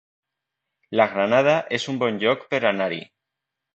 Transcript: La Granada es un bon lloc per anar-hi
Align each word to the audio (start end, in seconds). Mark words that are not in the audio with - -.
La 0.99 1.05
Granada 1.11 1.53
es 1.79 1.85
un 1.93 1.99
bon 2.05 2.17
lloc 2.25 2.49
per 2.55 2.63
anar-hi 2.71 3.03